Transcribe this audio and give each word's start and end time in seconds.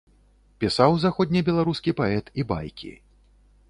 Пісаў 0.63 0.97
заходнебеларускі 1.03 1.97
паэт 2.03 2.25
і 2.41 2.51
байкі. 2.55 2.91